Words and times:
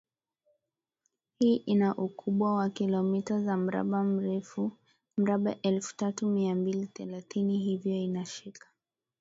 hii 1.39 1.55
ina 1.55 1.95
ukubwa 1.95 2.55
wa 2.55 2.69
kilometa 2.69 3.39
za 3.43 3.57
mraba 3.57 5.55
elfu 5.61 5.93
tatu 5.97 6.27
mia 6.27 6.55
mbili 6.55 6.87
thelathini 6.87 7.57
hivyo 7.57 7.95
inashika 7.95 8.67